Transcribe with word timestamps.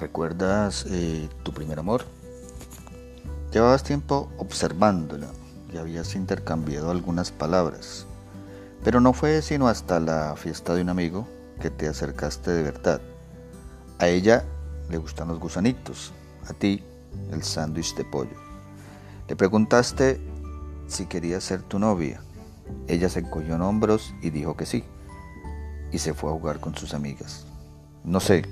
¿Recuerdas 0.00 0.86
eh, 0.90 1.28
tu 1.42 1.52
primer 1.52 1.80
amor? 1.80 2.04
Llevabas 3.52 3.82
tiempo 3.82 4.30
observándola 4.38 5.26
y 5.72 5.78
habías 5.78 6.14
intercambiado 6.14 6.92
algunas 6.92 7.32
palabras, 7.32 8.06
pero 8.84 9.00
no 9.00 9.12
fue 9.12 9.42
sino 9.42 9.66
hasta 9.66 9.98
la 9.98 10.36
fiesta 10.36 10.76
de 10.76 10.82
un 10.82 10.90
amigo 10.90 11.26
que 11.60 11.70
te 11.70 11.88
acercaste 11.88 12.52
de 12.52 12.62
verdad. 12.62 13.00
A 13.98 14.06
ella 14.06 14.44
le 14.88 14.98
gustan 14.98 15.26
los 15.26 15.40
gusanitos, 15.40 16.12
a 16.48 16.52
ti 16.52 16.84
el 17.32 17.42
sándwich 17.42 17.96
de 17.96 18.04
pollo. 18.04 18.36
Le 19.26 19.34
preguntaste 19.34 20.20
si 20.86 21.06
quería 21.06 21.40
ser 21.40 21.62
tu 21.62 21.80
novia. 21.80 22.20
Ella 22.86 23.08
se 23.08 23.18
encogió 23.18 23.56
en 23.56 23.62
hombros 23.62 24.14
y 24.22 24.30
dijo 24.30 24.56
que 24.56 24.64
sí, 24.64 24.84
y 25.90 25.98
se 25.98 26.14
fue 26.14 26.30
a 26.30 26.34
jugar 26.34 26.60
con 26.60 26.76
sus 26.76 26.94
amigas. 26.94 27.46
No 28.04 28.20
sé, 28.20 28.44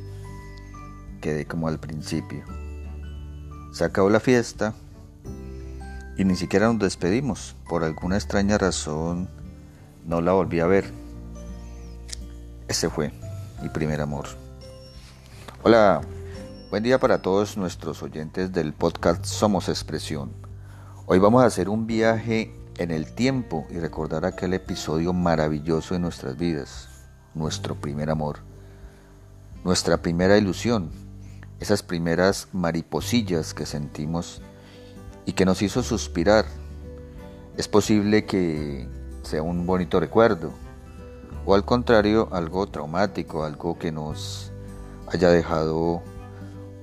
quedé 1.26 1.44
como 1.44 1.66
al 1.66 1.80
principio. 1.80 2.44
Se 3.72 3.82
acabó 3.82 4.08
la 4.10 4.20
fiesta 4.20 4.74
y 6.16 6.24
ni 6.24 6.36
siquiera 6.36 6.68
nos 6.68 6.78
despedimos. 6.78 7.56
Por 7.68 7.82
alguna 7.82 8.14
extraña 8.14 8.58
razón 8.58 9.28
no 10.04 10.20
la 10.20 10.34
volví 10.34 10.60
a 10.60 10.66
ver. 10.66 10.84
Ese 12.68 12.88
fue 12.88 13.12
mi 13.60 13.68
primer 13.70 14.00
amor. 14.00 14.26
Hola, 15.64 16.00
buen 16.70 16.84
día 16.84 17.00
para 17.00 17.20
todos 17.22 17.56
nuestros 17.56 18.04
oyentes 18.04 18.52
del 18.52 18.72
podcast 18.72 19.24
Somos 19.24 19.68
Expresión. 19.68 20.30
Hoy 21.06 21.18
vamos 21.18 21.42
a 21.42 21.46
hacer 21.46 21.68
un 21.68 21.88
viaje 21.88 22.54
en 22.78 22.92
el 22.92 23.12
tiempo 23.16 23.66
y 23.68 23.80
recordar 23.80 24.24
aquel 24.26 24.54
episodio 24.54 25.12
maravilloso 25.12 25.94
de 25.94 25.98
nuestras 25.98 26.38
vidas, 26.38 26.86
nuestro 27.34 27.74
primer 27.74 28.10
amor, 28.10 28.38
nuestra 29.64 29.96
primera 29.96 30.38
ilusión, 30.38 31.05
esas 31.60 31.82
primeras 31.82 32.48
mariposillas 32.52 33.54
que 33.54 33.66
sentimos 33.66 34.42
y 35.24 35.32
que 35.32 35.44
nos 35.44 35.62
hizo 35.62 35.82
suspirar. 35.82 36.44
Es 37.56 37.68
posible 37.68 38.26
que 38.26 38.88
sea 39.22 39.42
un 39.42 39.66
bonito 39.66 39.98
recuerdo 39.98 40.52
o 41.46 41.54
al 41.54 41.64
contrario 41.64 42.28
algo 42.32 42.66
traumático, 42.66 43.44
algo 43.44 43.78
que 43.78 43.92
nos 43.92 44.52
haya 45.06 45.30
dejado 45.30 46.02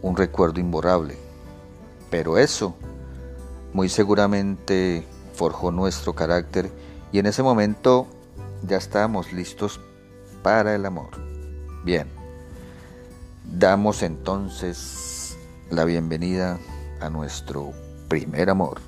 un 0.02 0.16
recuerdo 0.16 0.60
imborrable. 0.60 1.18
Pero 2.10 2.38
eso 2.38 2.76
muy 3.74 3.90
seguramente 3.90 5.06
forjó 5.34 5.72
nuestro 5.72 6.14
carácter 6.14 6.72
y 7.12 7.20
en 7.20 7.26
ese 7.26 7.44
momento 7.44 8.08
ya 8.64 8.78
estábamos 8.78 9.34
listos 9.34 9.80
para 10.42 10.76
el 10.76 10.86
amor. 10.86 11.10
Bien. 11.84 12.23
Damos 13.56 14.02
entonces 14.02 15.38
la 15.70 15.86
bienvenida 15.86 16.58
a 17.00 17.12
nuestro 17.12 17.72
primer 18.08 18.50
amor. 18.50 18.82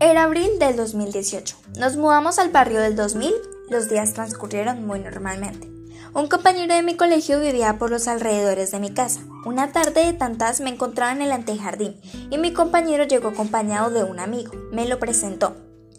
Era 0.00 0.22
abril 0.24 0.58
del 0.58 0.76
2018. 0.76 1.54
Nos 1.78 1.98
mudamos 1.98 2.38
al 2.38 2.50
barrio 2.50 2.80
del 2.80 2.96
2000. 2.96 3.30
Los 3.68 3.90
días 3.90 4.14
transcurrieron 4.14 4.86
muy 4.86 5.00
normalmente. 5.00 5.70
Un 6.14 6.28
compañero 6.28 6.74
de 6.74 6.82
mi 6.82 6.96
colegio 6.96 7.40
vivía 7.42 7.76
por 7.76 7.90
los 7.90 8.08
alrededores 8.08 8.70
de 8.70 8.80
mi 8.80 8.94
casa. 8.94 9.20
Una 9.46 9.70
tarde 9.70 10.04
de 10.04 10.12
tantas 10.12 10.60
me 10.60 10.70
encontraba 10.70 11.12
en 11.12 11.22
el 11.22 11.30
antejardín 11.30 11.94
y 12.30 12.36
mi 12.36 12.52
compañero 12.52 13.04
llegó 13.04 13.28
acompañado 13.28 13.90
de 13.90 14.02
un 14.02 14.18
amigo. 14.18 14.50
Me 14.72 14.88
lo 14.88 14.98
presentó, 14.98 15.54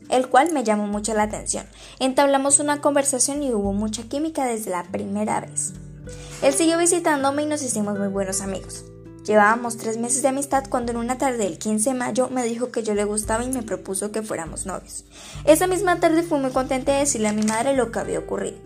el 0.09 0.27
cual 0.27 0.51
me 0.51 0.65
llamó 0.65 0.85
mucho 0.85 1.13
la 1.13 1.23
atención. 1.23 1.65
Entablamos 1.99 2.59
una 2.59 2.81
conversación 2.81 3.41
y 3.43 3.53
hubo 3.53 3.71
mucha 3.71 4.03
química 4.03 4.45
desde 4.45 4.71
la 4.71 4.83
primera 4.83 5.39
vez. 5.39 5.71
Él 6.41 6.53
siguió 6.53 6.77
visitándome 6.77 7.43
y 7.43 7.45
nos 7.45 7.61
hicimos 7.61 7.97
muy 7.97 8.09
buenos 8.09 8.41
amigos. 8.41 8.83
Llevábamos 9.23 9.77
tres 9.77 9.95
meses 9.95 10.23
de 10.23 10.27
amistad 10.27 10.65
cuando 10.69 10.91
en 10.91 10.97
una 10.97 11.17
tarde 11.17 11.37
del 11.37 11.57
15 11.57 11.91
de 11.91 11.95
mayo 11.95 12.29
me 12.29 12.43
dijo 12.43 12.69
que 12.69 12.83
yo 12.83 12.95
le 12.95 13.05
gustaba 13.05 13.45
y 13.45 13.49
me 13.49 13.63
propuso 13.63 14.11
que 14.11 14.23
fuéramos 14.23 14.65
novios. 14.65 15.05
Esa 15.45 15.67
misma 15.67 16.01
tarde 16.01 16.23
fui 16.23 16.37
muy 16.39 16.51
contenta 16.51 16.91
de 16.91 16.99
decirle 16.99 17.29
a 17.29 17.33
mi 17.33 17.43
madre 17.43 17.77
lo 17.77 17.93
que 17.93 17.99
había 17.99 18.19
ocurrido. 18.19 18.57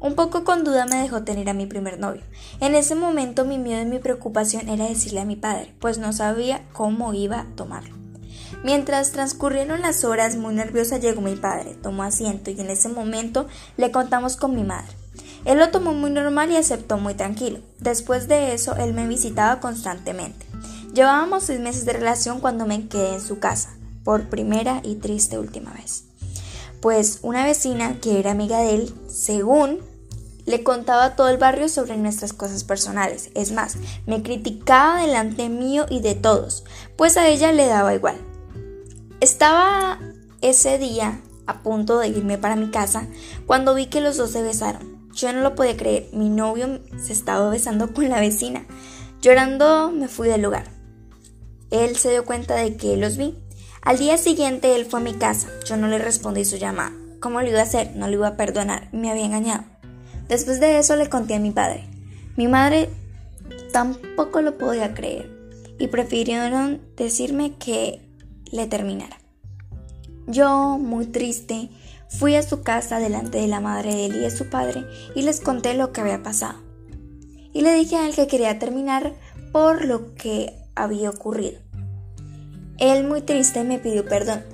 Un 0.00 0.14
poco 0.14 0.44
con 0.44 0.64
duda 0.64 0.86
me 0.86 0.96
dejó 0.96 1.22
tener 1.22 1.48
a 1.48 1.54
mi 1.54 1.66
primer 1.66 1.98
novio. 1.98 2.22
En 2.60 2.74
ese 2.74 2.94
momento 2.94 3.44
mi 3.44 3.58
miedo 3.58 3.82
y 3.82 3.86
mi 3.86 3.98
preocupación 3.98 4.68
era 4.68 4.86
decirle 4.86 5.20
a 5.20 5.24
mi 5.24 5.36
padre, 5.36 5.74
pues 5.80 5.98
no 5.98 6.12
sabía 6.12 6.62
cómo 6.72 7.14
iba 7.14 7.40
a 7.40 7.46
tomarlo. 7.56 7.94
Mientras 8.62 9.12
transcurrieron 9.12 9.82
las 9.82 10.04
horas, 10.04 10.36
muy 10.36 10.54
nerviosa 10.54 10.98
llegó 10.98 11.20
mi 11.20 11.36
padre, 11.36 11.76
tomó 11.82 12.02
asiento 12.02 12.50
y 12.50 12.60
en 12.60 12.70
ese 12.70 12.88
momento 12.88 13.46
le 13.76 13.90
contamos 13.90 14.36
con 14.36 14.54
mi 14.54 14.64
madre. 14.64 14.92
Él 15.44 15.58
lo 15.58 15.70
tomó 15.70 15.92
muy 15.92 16.10
normal 16.10 16.50
y 16.50 16.56
aceptó 16.56 16.96
muy 16.96 17.14
tranquilo. 17.14 17.60
Después 17.78 18.28
de 18.28 18.54
eso, 18.54 18.76
él 18.76 18.94
me 18.94 19.06
visitaba 19.06 19.60
constantemente. 19.60 20.46
Llevábamos 20.94 21.44
seis 21.44 21.60
meses 21.60 21.84
de 21.84 21.92
relación 21.92 22.40
cuando 22.40 22.66
me 22.66 22.88
quedé 22.88 23.14
en 23.14 23.20
su 23.20 23.38
casa, 23.38 23.76
por 24.04 24.28
primera 24.28 24.80
y 24.82 24.94
triste 24.96 25.38
última 25.38 25.72
vez. 25.72 26.04
Pues 26.84 27.20
una 27.22 27.46
vecina, 27.46 27.98
que 27.98 28.18
era 28.20 28.32
amiga 28.32 28.58
de 28.58 28.74
él, 28.74 28.94
según 29.08 29.80
le 30.44 30.62
contaba 30.62 31.06
a 31.06 31.16
todo 31.16 31.30
el 31.30 31.38
barrio 31.38 31.70
sobre 31.70 31.96
nuestras 31.96 32.34
cosas 32.34 32.62
personales. 32.62 33.30
Es 33.34 33.52
más, 33.52 33.78
me 34.04 34.22
criticaba 34.22 35.00
delante 35.00 35.48
mío 35.48 35.86
y 35.88 36.00
de 36.00 36.14
todos, 36.14 36.62
pues 36.96 37.16
a 37.16 37.26
ella 37.26 37.52
le 37.52 37.64
daba 37.68 37.94
igual. 37.94 38.18
Estaba 39.20 39.98
ese 40.42 40.76
día 40.76 41.22
a 41.46 41.62
punto 41.62 41.98
de 41.98 42.08
irme 42.08 42.36
para 42.36 42.54
mi 42.54 42.70
casa 42.70 43.08
cuando 43.46 43.74
vi 43.74 43.86
que 43.86 44.02
los 44.02 44.18
dos 44.18 44.32
se 44.32 44.42
besaron. 44.42 45.08
Yo 45.14 45.32
no 45.32 45.40
lo 45.40 45.54
podía 45.54 45.78
creer, 45.78 46.10
mi 46.12 46.28
novio 46.28 46.82
se 47.02 47.14
estaba 47.14 47.48
besando 47.48 47.94
con 47.94 48.10
la 48.10 48.20
vecina. 48.20 48.66
Llorando 49.22 49.90
me 49.90 50.08
fui 50.08 50.28
del 50.28 50.42
lugar. 50.42 50.66
Él 51.70 51.96
se 51.96 52.10
dio 52.10 52.26
cuenta 52.26 52.56
de 52.56 52.76
que 52.76 52.98
los 52.98 53.16
vi. 53.16 53.38
Al 53.84 53.98
día 53.98 54.16
siguiente 54.16 54.74
él 54.76 54.86
fue 54.86 55.00
a 55.00 55.02
mi 55.02 55.12
casa. 55.12 55.48
Yo 55.66 55.76
no 55.76 55.88
le 55.88 55.98
respondí 55.98 56.46
su 56.46 56.56
llamada. 56.56 56.92
¿Cómo 57.20 57.42
lo 57.42 57.48
iba 57.48 57.60
a 57.60 57.64
hacer? 57.64 57.94
No 57.94 58.06
lo 58.08 58.14
iba 58.14 58.28
a 58.28 58.36
perdonar. 58.36 58.88
Me 58.92 59.10
había 59.10 59.26
engañado. 59.26 59.64
Después 60.26 60.58
de 60.58 60.78
eso 60.78 60.96
le 60.96 61.10
conté 61.10 61.34
a 61.34 61.38
mi 61.38 61.50
padre. 61.50 61.84
Mi 62.36 62.48
madre 62.48 62.88
tampoco 63.72 64.40
lo 64.40 64.56
podía 64.56 64.94
creer 64.94 65.30
y 65.78 65.88
prefirieron 65.88 66.80
decirme 66.96 67.56
que 67.56 68.00
le 68.50 68.66
terminara. 68.66 69.18
Yo, 70.26 70.78
muy 70.78 71.04
triste, 71.04 71.68
fui 72.08 72.36
a 72.36 72.42
su 72.42 72.62
casa 72.62 72.98
delante 72.98 73.36
de 73.36 73.48
la 73.48 73.60
madre 73.60 73.94
de 73.94 74.06
él 74.06 74.16
y 74.16 74.20
de 74.20 74.30
su 74.30 74.48
padre 74.48 74.86
y 75.14 75.22
les 75.22 75.40
conté 75.40 75.74
lo 75.74 75.92
que 75.92 76.00
había 76.00 76.22
pasado. 76.22 76.58
Y 77.52 77.60
le 77.60 77.74
dije 77.74 77.96
a 77.96 78.06
él 78.06 78.14
que 78.14 78.28
quería 78.28 78.58
terminar 78.58 79.12
por 79.52 79.84
lo 79.84 80.14
que 80.14 80.56
había 80.74 81.10
ocurrido. 81.10 81.63
Él, 82.78 83.06
muy 83.06 83.22
triste, 83.22 83.64
me 83.64 83.78
pidió 83.78 84.04
perdón. 84.04 84.44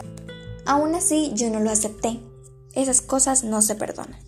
Aún 0.67 0.95
así, 0.95 1.33
yo 1.35 1.51
no 1.51 1.61
lo 1.61 1.71
acepté. 1.71 2.21
Esas 2.75 3.01
cosas 3.01 3.45
no 3.45 3.63
se 3.63 3.75
perdonan. 3.75 4.21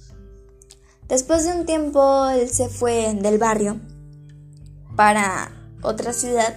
Después 1.09 1.45
de 1.45 1.53
un 1.53 1.67
tiempo 1.67 2.29
él 2.31 2.49
se 2.49 2.69
fue 2.69 3.13
del 3.15 3.39
barrio 3.39 3.79
para 4.97 5.53
otra 5.83 6.13
ciudad 6.13 6.57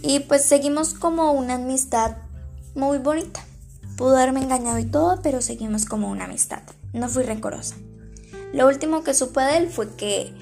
y 0.00 0.20
pues 0.20 0.44
seguimos 0.44 0.94
como 0.94 1.32
una 1.32 1.54
amistad 1.54 2.18
muy 2.74 2.98
bonita. 2.98 3.44
Pudo 3.96 4.16
haberme 4.16 4.42
engañado 4.42 4.78
y 4.78 4.84
todo, 4.84 5.20
pero 5.22 5.40
seguimos 5.40 5.86
como 5.86 6.10
una 6.10 6.24
amistad. 6.24 6.62
No 6.92 7.08
fui 7.08 7.22
rencorosa. 7.24 7.74
Lo 8.52 8.68
último 8.68 9.02
que 9.02 9.14
supe 9.14 9.40
de 9.40 9.56
él 9.56 9.68
fue 9.70 9.94
que 9.96 10.32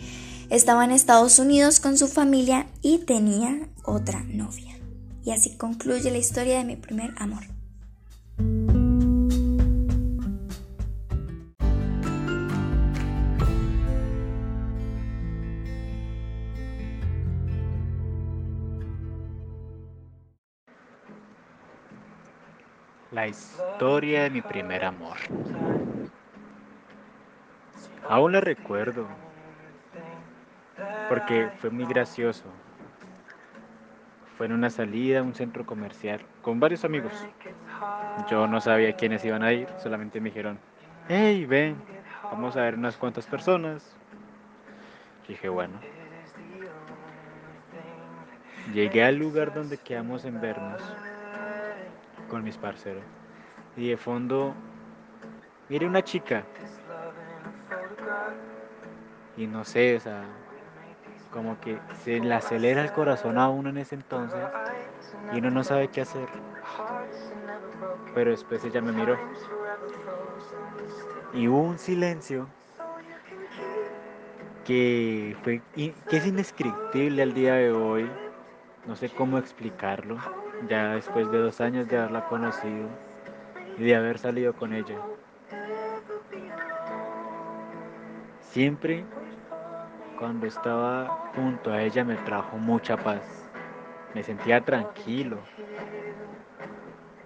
estaba 0.50 0.84
en 0.84 0.90
Estados 0.90 1.38
Unidos 1.38 1.80
con 1.80 1.96
su 1.96 2.08
familia 2.08 2.66
y 2.82 2.98
tenía 2.98 3.68
otra 3.84 4.24
novia. 4.24 4.81
Y 5.24 5.30
así 5.30 5.56
concluye 5.56 6.10
la 6.10 6.18
historia 6.18 6.58
de 6.58 6.64
mi 6.64 6.76
primer 6.76 7.14
amor. 7.16 7.44
La 23.12 23.28
historia 23.28 24.22
de 24.22 24.30
mi 24.30 24.40
primer 24.40 24.84
amor. 24.84 25.18
Aún 28.08 28.32
la 28.32 28.40
recuerdo, 28.40 29.06
porque 31.08 31.50
fue 31.60 31.70
muy 31.70 31.84
gracioso. 31.84 32.44
Fue 34.36 34.46
en 34.46 34.52
una 34.52 34.70
salida 34.70 35.20
a 35.20 35.22
un 35.22 35.34
centro 35.34 35.66
comercial 35.66 36.20
con 36.40 36.58
varios 36.58 36.84
amigos. 36.84 37.12
Yo 38.30 38.46
no 38.46 38.60
sabía 38.60 38.94
quiénes 38.94 39.24
iban 39.24 39.42
a 39.42 39.52
ir, 39.52 39.68
solamente 39.78 40.20
me 40.20 40.30
dijeron, 40.30 40.58
hey, 41.08 41.44
ven, 41.46 41.76
vamos 42.24 42.56
a 42.56 42.62
ver 42.62 42.74
unas 42.74 42.96
cuantas 42.96 43.26
personas. 43.26 43.96
Dije, 45.28 45.48
bueno. 45.48 45.74
Llegué 48.72 49.04
al 49.04 49.16
lugar 49.16 49.52
donde 49.52 49.76
quedamos 49.76 50.24
en 50.24 50.40
vernos 50.40 50.80
con 52.28 52.42
mis 52.42 52.56
parceros. 52.56 53.02
Y 53.76 53.90
de 53.90 53.96
fondo, 53.96 54.54
mire 55.68 55.86
una 55.86 56.02
chica. 56.02 56.44
Y 59.36 59.46
no 59.46 59.64
sé, 59.64 59.96
o 59.96 60.00
sea, 60.00 60.24
como 61.32 61.58
que 61.60 61.78
se 62.04 62.20
le 62.20 62.34
acelera 62.34 62.82
el 62.82 62.92
corazón 62.92 63.38
a 63.38 63.48
uno 63.48 63.70
en 63.70 63.78
ese 63.78 63.94
entonces 63.94 64.40
y 65.32 65.38
uno 65.38 65.50
no 65.50 65.64
sabe 65.64 65.88
qué 65.88 66.02
hacer. 66.02 66.28
Pero 68.14 68.30
después 68.30 68.64
ella 68.64 68.80
me 68.80 68.92
miró. 68.92 69.16
Y 71.32 71.48
hubo 71.48 71.62
un 71.62 71.78
silencio 71.78 72.46
que, 74.64 75.36
fue, 75.42 75.62
que 75.74 76.16
es 76.16 76.26
indescriptible 76.26 77.22
al 77.22 77.32
día 77.32 77.54
de 77.54 77.72
hoy. 77.72 78.10
No 78.86 78.96
sé 78.96 79.08
cómo 79.10 79.38
explicarlo, 79.38 80.18
ya 80.68 80.94
después 80.94 81.30
de 81.30 81.38
dos 81.38 81.60
años 81.60 81.88
de 81.88 81.98
haberla 81.98 82.26
conocido 82.26 82.88
y 83.78 83.84
de 83.84 83.96
haber 83.96 84.18
salido 84.18 84.52
con 84.54 84.72
ella. 84.74 84.98
Siempre 88.40 89.04
cuando 90.18 90.46
estaba 90.46 91.30
junto 91.34 91.72
a 91.72 91.82
ella 91.82 92.04
me 92.04 92.16
trajo 92.16 92.56
mucha 92.58 92.96
paz. 92.96 93.22
Me 94.14 94.22
sentía 94.22 94.60
tranquilo. 94.60 95.38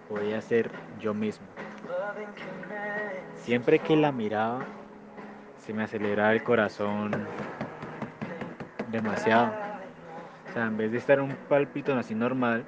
Podía 0.08 0.40
ser 0.40 0.70
yo 1.00 1.12
mismo. 1.12 1.46
Siempre 3.36 3.78
que 3.78 3.96
la 3.96 4.12
miraba, 4.12 4.64
se 5.58 5.72
me 5.72 5.84
aceleraba 5.84 6.32
el 6.32 6.42
corazón 6.42 7.12
demasiado. 8.90 9.52
O 10.48 10.52
sea, 10.52 10.66
en 10.66 10.76
vez 10.76 10.92
de 10.92 10.98
estar 10.98 11.20
un 11.20 11.36
palpito 11.48 11.96
así 11.98 12.14
normal, 12.14 12.64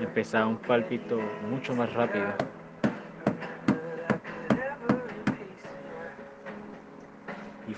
empezaba 0.00 0.46
un 0.46 0.58
palpito 0.58 1.20
mucho 1.50 1.74
más 1.74 1.92
rápido. 1.92 2.45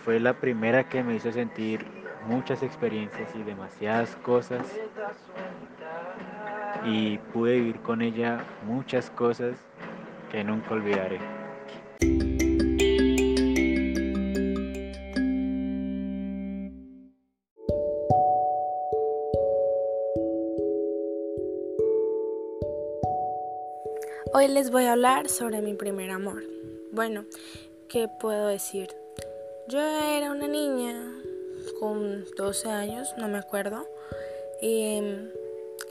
Fue 0.08 0.18
la 0.20 0.32
primera 0.32 0.88
que 0.88 1.02
me 1.02 1.16
hizo 1.16 1.30
sentir 1.30 1.84
muchas 2.26 2.62
experiencias 2.62 3.28
y 3.34 3.42
demasiadas 3.42 4.16
cosas. 4.22 4.66
Y 6.86 7.18
pude 7.18 7.56
vivir 7.56 7.80
con 7.80 8.00
ella 8.00 8.42
muchas 8.64 9.10
cosas 9.10 9.58
que 10.32 10.42
nunca 10.42 10.72
olvidaré. 10.72 11.20
Hoy 24.32 24.48
les 24.48 24.70
voy 24.70 24.84
a 24.84 24.92
hablar 24.92 25.28
sobre 25.28 25.60
mi 25.60 25.74
primer 25.74 26.10
amor. 26.10 26.44
Bueno, 26.92 27.26
¿qué 27.90 28.08
puedo 28.08 28.46
decir? 28.46 28.97
Yo 29.68 29.80
era 29.80 30.30
una 30.30 30.48
niña 30.48 30.94
con 31.78 32.24
12 32.38 32.70
años, 32.70 33.14
no 33.18 33.28
me 33.28 33.36
acuerdo, 33.36 33.86
em, 34.62 35.28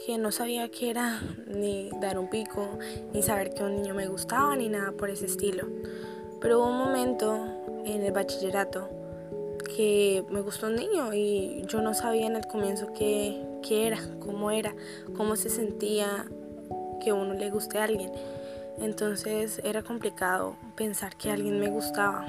que 0.04 0.18
no 0.18 0.32
sabía 0.32 0.68
qué 0.68 0.90
era 0.90 1.22
ni 1.46 1.88
dar 2.00 2.18
un 2.18 2.28
pico, 2.28 2.68
ni 3.12 3.22
saber 3.22 3.54
que 3.54 3.62
un 3.62 3.76
niño 3.76 3.94
me 3.94 4.08
gustaba, 4.08 4.56
ni 4.56 4.68
nada 4.68 4.90
por 4.90 5.10
ese 5.10 5.26
estilo. 5.26 5.68
Pero 6.40 6.58
hubo 6.58 6.70
un 6.70 6.76
momento 6.76 7.38
en 7.84 8.02
el 8.02 8.10
bachillerato 8.10 8.88
que 9.76 10.24
me 10.28 10.40
gustó 10.40 10.66
un 10.66 10.74
niño 10.74 11.14
y 11.14 11.62
yo 11.68 11.80
no 11.80 11.94
sabía 11.94 12.26
en 12.26 12.34
el 12.34 12.48
comienzo 12.48 12.92
qué, 12.98 13.40
qué 13.62 13.86
era, 13.86 13.98
cómo 14.18 14.50
era, 14.50 14.74
cómo 15.16 15.36
se 15.36 15.50
sentía 15.50 16.26
que 17.00 17.12
uno 17.12 17.34
le 17.34 17.48
guste 17.50 17.78
a 17.78 17.84
alguien. 17.84 18.10
Entonces 18.80 19.60
era 19.62 19.84
complicado 19.84 20.56
pensar 20.74 21.16
que 21.16 21.30
alguien 21.30 21.60
me 21.60 21.68
gustaba. 21.68 22.26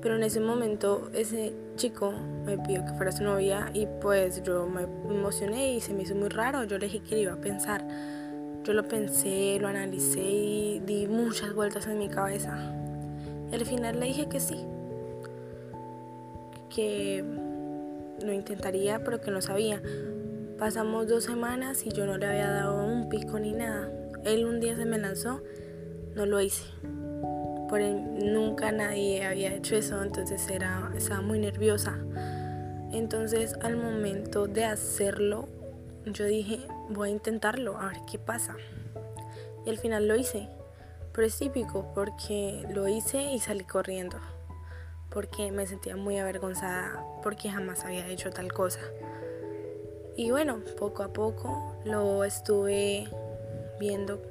Pero 0.00 0.16
en 0.16 0.22
ese 0.22 0.40
momento 0.40 1.10
ese 1.12 1.52
chico 1.76 2.12
me 2.44 2.56
pidió 2.58 2.84
que 2.84 2.92
fuera 2.92 3.10
su 3.10 3.24
novia 3.24 3.70
y 3.74 3.86
pues 4.00 4.42
yo 4.42 4.66
me 4.66 4.82
emocioné 4.82 5.74
y 5.74 5.80
se 5.80 5.92
me 5.92 6.02
hizo 6.02 6.14
muy 6.14 6.28
raro. 6.28 6.64
Yo 6.64 6.78
le 6.78 6.86
dije 6.86 7.00
que 7.00 7.18
iba 7.18 7.32
a 7.32 7.40
pensar. 7.40 7.86
Yo 8.64 8.72
lo 8.74 8.86
pensé, 8.86 9.58
lo 9.60 9.68
analicé 9.68 10.20
y 10.20 10.80
di 10.80 11.06
muchas 11.06 11.54
vueltas 11.54 11.86
en 11.86 11.98
mi 11.98 12.08
cabeza. 12.08 12.56
Al 13.52 13.64
final 13.64 13.98
le 13.98 14.06
dije 14.06 14.28
que 14.28 14.40
sí. 14.40 14.56
Que 16.68 17.24
lo 18.24 18.32
intentaría 18.32 19.02
pero 19.02 19.20
que 19.20 19.30
no 19.30 19.40
sabía. 19.40 19.82
Pasamos 20.58 21.08
dos 21.08 21.24
semanas 21.24 21.86
y 21.86 21.90
yo 21.90 22.04
no 22.06 22.18
le 22.18 22.26
había 22.26 22.50
dado 22.50 22.84
un 22.84 23.08
pico 23.08 23.38
ni 23.38 23.52
nada. 23.52 23.90
Él 24.24 24.44
un 24.44 24.60
día 24.60 24.76
se 24.76 24.84
me 24.84 24.98
lanzó, 24.98 25.40
no 26.14 26.26
lo 26.26 26.40
hice. 26.40 26.64
Por 27.68 27.80
él, 27.80 28.32
nunca 28.32 28.72
nadie 28.72 29.24
había 29.24 29.54
hecho 29.54 29.76
eso, 29.76 30.02
entonces 30.02 30.48
era, 30.48 30.90
estaba 30.96 31.20
muy 31.20 31.38
nerviosa. 31.38 31.98
Entonces 32.92 33.54
al 33.60 33.76
momento 33.76 34.46
de 34.46 34.64
hacerlo, 34.64 35.48
yo 36.06 36.24
dije, 36.24 36.60
voy 36.88 37.10
a 37.10 37.12
intentarlo, 37.12 37.76
a 37.76 37.88
ver 37.88 37.98
qué 38.10 38.18
pasa. 38.18 38.56
Y 39.66 39.70
al 39.70 39.78
final 39.78 40.08
lo 40.08 40.16
hice. 40.16 40.48
Pero 41.12 41.26
es 41.26 41.38
típico 41.38 41.92
porque 41.94 42.64
lo 42.72 42.88
hice 42.88 43.32
y 43.32 43.40
salí 43.40 43.64
corriendo. 43.64 44.18
Porque 45.10 45.50
me 45.50 45.66
sentía 45.66 45.96
muy 45.96 46.18
avergonzada 46.18 47.04
porque 47.22 47.50
jamás 47.50 47.84
había 47.84 48.06
hecho 48.08 48.30
tal 48.30 48.52
cosa. 48.52 48.80
Y 50.16 50.30
bueno, 50.30 50.60
poco 50.78 51.02
a 51.02 51.12
poco 51.12 51.76
lo 51.84 52.24
estuve 52.24 53.08
viendo 53.78 54.22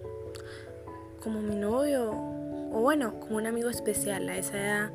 como 1.22 1.42
mi 1.42 1.56
novio 1.56 2.37
o 2.72 2.82
bueno, 2.82 3.20
como 3.20 3.38
un 3.38 3.48
amigo 3.48 3.70
especial. 3.70 4.28
A 4.30 4.38
esa 4.38 4.58
edad 4.58 4.92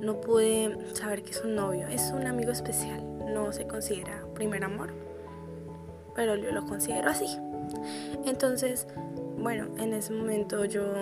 no 0.00 0.20
pude 0.20 0.76
saber 0.94 1.22
que 1.22 1.30
es 1.30 1.42
un 1.44 1.54
novio, 1.54 1.86
es 1.88 2.12
un 2.14 2.26
amigo 2.26 2.52
especial. 2.52 3.02
No 3.32 3.52
se 3.52 3.66
considera 3.66 4.24
primer 4.34 4.64
amor, 4.64 4.92
pero 6.14 6.36
yo 6.36 6.50
lo 6.52 6.64
considero 6.66 7.10
así. 7.10 7.38
Entonces, 8.24 8.86
bueno, 9.38 9.68
en 9.78 9.94
ese 9.94 10.12
momento 10.12 10.64
yo, 10.64 10.92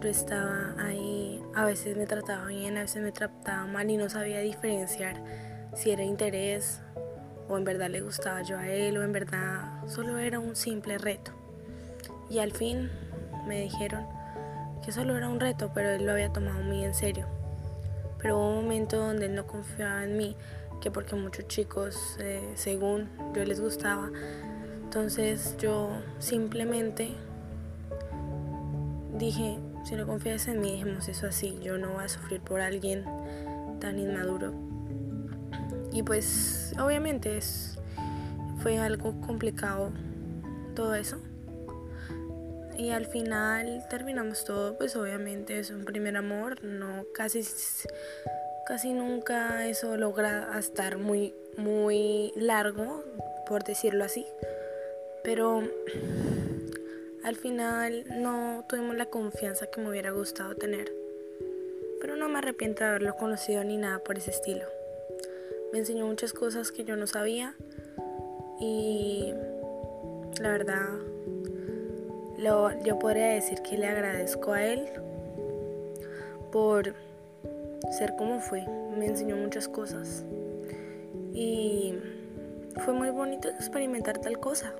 yo 0.00 0.08
estaba 0.08 0.74
ahí, 0.78 1.42
a 1.54 1.64
veces 1.64 1.96
me 1.96 2.06
trataba 2.06 2.46
bien, 2.46 2.76
a 2.76 2.82
veces 2.82 3.02
me 3.02 3.12
trataba 3.12 3.66
mal 3.66 3.90
y 3.90 3.96
no 3.96 4.08
sabía 4.08 4.40
diferenciar 4.40 5.22
si 5.74 5.90
era 5.90 6.02
interés 6.02 6.82
o 7.48 7.56
en 7.58 7.64
verdad 7.64 7.90
le 7.90 8.00
gustaba 8.00 8.42
yo 8.42 8.58
a 8.58 8.68
él 8.68 8.96
o 8.96 9.02
en 9.02 9.12
verdad 9.12 9.86
solo 9.86 10.18
era 10.18 10.38
un 10.38 10.56
simple 10.56 10.98
reto. 10.98 11.32
Y 12.28 12.38
al 12.38 12.52
fin 12.52 12.90
me 13.46 13.60
dijeron 13.60 14.06
que 14.90 14.94
solo 14.94 15.16
era 15.16 15.28
un 15.28 15.38
reto, 15.38 15.70
pero 15.72 15.90
él 15.90 16.04
lo 16.04 16.10
había 16.10 16.32
tomado 16.32 16.64
muy 16.64 16.84
en 16.84 16.94
serio. 16.94 17.26
Pero 18.18 18.38
hubo 18.38 18.48
un 18.48 18.64
momento 18.64 18.96
donde 18.96 19.26
él 19.26 19.36
no 19.36 19.46
confiaba 19.46 20.02
en 20.02 20.16
mí, 20.16 20.34
que 20.80 20.90
porque 20.90 21.14
muchos 21.14 21.46
chicos, 21.46 22.16
eh, 22.18 22.50
según 22.56 23.08
yo 23.32 23.44
les 23.44 23.60
gustaba, 23.60 24.10
entonces 24.82 25.56
yo 25.58 25.90
simplemente 26.18 27.12
dije, 29.16 29.60
si 29.84 29.94
no 29.94 30.08
confías 30.08 30.48
en 30.48 30.60
mí, 30.60 30.72
dejemos 30.72 31.08
eso 31.08 31.28
así, 31.28 31.60
yo 31.62 31.78
no 31.78 31.90
voy 31.90 32.06
a 32.06 32.08
sufrir 32.08 32.40
por 32.40 32.60
alguien 32.60 33.04
tan 33.78 33.96
inmaduro 33.96 34.52
y 35.92 36.02
pues 36.02 36.74
obviamente 36.80 37.36
es, 37.36 37.78
fue 38.60 38.78
algo 38.78 39.20
complicado 39.20 39.92
todo 40.74 40.96
eso. 40.96 41.18
Y 42.80 42.92
al 42.92 43.04
final 43.04 43.84
terminamos 43.90 44.46
todo, 44.46 44.78
pues 44.78 44.96
obviamente 44.96 45.58
es 45.58 45.68
un 45.68 45.84
primer 45.84 46.16
amor, 46.16 46.64
no 46.64 47.04
casi 47.12 47.44
casi 48.66 48.94
nunca 48.94 49.68
eso 49.68 49.98
logra 49.98 50.58
estar 50.58 50.96
muy 50.96 51.34
muy 51.58 52.32
largo, 52.36 53.04
por 53.46 53.64
decirlo 53.64 54.02
así. 54.04 54.26
Pero 55.22 55.62
al 57.22 57.36
final 57.36 58.06
no 58.22 58.64
tuvimos 58.66 58.96
la 58.96 59.06
confianza 59.10 59.66
que 59.66 59.82
me 59.82 59.90
hubiera 59.90 60.12
gustado 60.12 60.54
tener. 60.54 60.90
Pero 62.00 62.16
no 62.16 62.30
me 62.30 62.38
arrepiento 62.38 62.82
de 62.82 62.88
haberlo 62.88 63.14
conocido 63.14 63.62
ni 63.62 63.76
nada 63.76 63.98
por 63.98 64.16
ese 64.16 64.30
estilo. 64.30 64.64
Me 65.70 65.80
enseñó 65.80 66.06
muchas 66.06 66.32
cosas 66.32 66.72
que 66.72 66.84
yo 66.84 66.96
no 66.96 67.06
sabía 67.06 67.54
y 68.58 69.34
la 70.40 70.52
verdad 70.52 71.09
yo 72.42 72.98
podría 72.98 73.28
decir 73.28 73.60
que 73.62 73.76
le 73.76 73.86
agradezco 73.86 74.52
a 74.52 74.64
él 74.64 74.86
por 76.50 76.94
ser 77.90 78.16
como 78.16 78.40
fue. 78.40 78.66
Me 78.96 79.06
enseñó 79.06 79.36
muchas 79.36 79.68
cosas 79.68 80.24
y 81.32 81.94
fue 82.84 82.94
muy 82.94 83.10
bonito 83.10 83.48
experimentar 83.48 84.18
tal 84.18 84.38
cosa. 84.40 84.74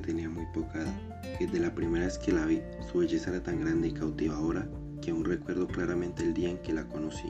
Tenía 0.00 0.28
muy 0.28 0.46
poca 0.54 0.80
edad, 0.80 0.94
desde 1.38 1.60
la 1.60 1.74
primera 1.74 2.06
vez 2.06 2.18
que 2.18 2.32
la 2.32 2.46
vi, 2.46 2.60
su 2.90 2.98
belleza 2.98 3.30
era 3.30 3.42
tan 3.42 3.60
grande 3.60 3.88
y 3.88 3.92
cautivadora 3.92 4.68
que 5.02 5.10
aún 5.10 5.24
recuerdo 5.24 5.66
claramente 5.66 6.22
el 6.22 6.34
día 6.34 6.50
en 6.50 6.58
que 6.58 6.72
la 6.72 6.86
conocí. 6.88 7.28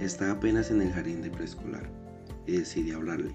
Estaba 0.00 0.32
apenas 0.32 0.70
en 0.70 0.82
el 0.82 0.92
jardín 0.92 1.22
de 1.22 1.30
preescolar 1.30 1.88
y 2.46 2.52
decidí 2.52 2.92
hablarle. 2.92 3.32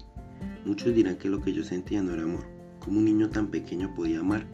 Muchos 0.64 0.94
dirán 0.94 1.16
que 1.16 1.28
lo 1.28 1.40
que 1.40 1.52
yo 1.52 1.64
sentía 1.64 2.02
no 2.02 2.12
era 2.12 2.22
amor, 2.22 2.44
como 2.80 2.98
un 2.98 3.04
niño 3.04 3.30
tan 3.30 3.48
pequeño 3.48 3.94
podía 3.94 4.20
amar, 4.20 4.46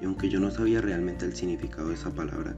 y 0.00 0.04
aunque 0.04 0.28
yo 0.28 0.40
no 0.40 0.50
sabía 0.50 0.80
realmente 0.80 1.24
el 1.24 1.34
significado 1.34 1.88
de 1.88 1.94
esa 1.94 2.10
palabra, 2.10 2.56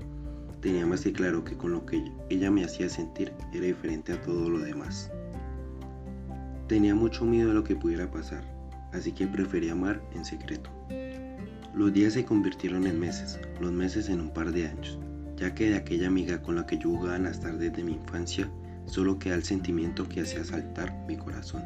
tenía 0.61 0.87
más 0.87 1.03
que 1.03 1.13
claro 1.13 1.45
que 1.45 1.57
con 1.57 1.73
lo 1.73 1.85
que 1.85 2.05
ella 2.31 2.51
me 2.51 2.65
hacía 2.65 2.89
sentir 2.89 3.33
era 3.53 3.67
diferente 3.67 4.13
a 4.13 4.23
todo 4.23 4.49
lo 4.49 4.59
demás. 4.61 5.11
Tenía 6.69 6.95
mucho 6.95 7.25
miedo 7.25 7.49
de 7.49 7.55
lo 7.55 7.65
que 7.65 7.77
pudiera 7.77 8.11
pasar, 8.11 8.43
así 8.95 9.13
que 9.13 9.27
preferí 9.27 9.69
amar 9.69 10.01
en 10.15 10.25
secreto. 10.25 10.71
Los 11.75 11.93
días 11.93 12.13
se 12.13 12.25
convirtieron 12.25 12.87
en 12.87 12.99
meses, 12.99 13.39
los 13.61 13.73
meses 13.73 14.09
en 14.09 14.21
un 14.21 14.31
par 14.31 14.53
de 14.53 14.69
años, 14.69 14.99
ya 15.37 15.55
que 15.55 15.71
de 15.71 15.77
aquella 15.77 16.07
amiga 16.07 16.41
con 16.41 16.55
la 16.55 16.67
que 16.67 16.79
yo 16.79 16.91
jugaba 16.91 17.17
en 17.17 17.25
las 17.25 17.41
tardes 17.41 17.73
de 17.73 17.85
mi 17.85 17.93
infancia, 17.93 18.49
solo 18.87 19.19
queda 19.19 19.35
el 19.35 19.43
sentimiento 19.43 20.09
que 20.09 20.21
hacía 20.21 20.45
saltar 20.45 20.95
mi 21.07 21.17
corazón. 21.17 21.63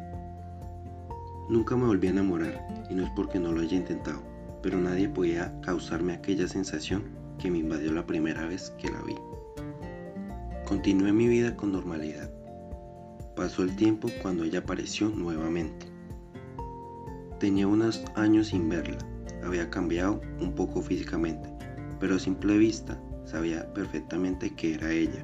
Nunca 1.49 1.75
me 1.75 1.85
volví 1.85 2.07
a 2.07 2.11
enamorar, 2.11 2.85
y 2.89 2.95
no 2.95 3.03
es 3.03 3.09
porque 3.15 3.39
no 3.39 3.51
lo 3.51 3.61
haya 3.61 3.77
intentado, 3.77 4.23
pero 4.61 4.79
nadie 4.79 5.07
podía 5.07 5.53
causarme 5.61 6.13
aquella 6.13 6.47
sensación 6.47 7.03
que 7.37 7.51
me 7.51 7.59
invadió 7.59 7.91
la 7.93 8.05
primera 8.05 8.45
vez 8.47 8.71
que 8.79 8.89
la 8.89 9.01
vi. 9.03 9.15
Continué 10.65 11.13
mi 11.13 11.27
vida 11.27 11.55
con 11.55 11.71
normalidad, 11.71 12.29
Pasó 13.39 13.63
el 13.63 13.73
tiempo 13.77 14.09
cuando 14.21 14.43
ella 14.43 14.59
apareció 14.59 15.07
nuevamente. 15.07 15.88
Tenía 17.39 17.67
unos 17.67 18.03
años 18.15 18.47
sin 18.47 18.67
verla, 18.67 18.97
había 19.45 19.69
cambiado 19.69 20.19
un 20.41 20.53
poco 20.53 20.81
físicamente, 20.81 21.49
pero 21.97 22.15
a 22.15 22.19
simple 22.19 22.57
vista 22.57 23.01
sabía 23.23 23.73
perfectamente 23.73 24.53
que 24.55 24.73
era 24.73 24.91
ella. 24.91 25.23